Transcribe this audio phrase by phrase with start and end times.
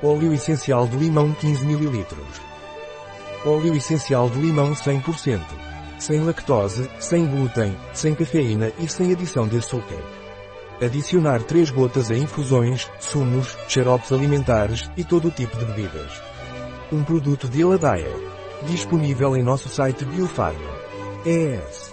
[0.00, 2.06] Óleo essencial de limão 15 ml.
[3.44, 5.40] Óleo essencial de limão 100%.
[5.98, 9.98] Sem lactose, sem glúten, sem cafeína e sem adição de açúcar.
[10.80, 16.22] Adicionar 3 gotas a infusões, sumos, xaropes alimentares e todo tipo de bebidas.
[16.92, 18.14] Um produto de Eladaia.
[18.68, 20.78] Disponível em nosso site Biofarma.
[21.26, 21.92] ES.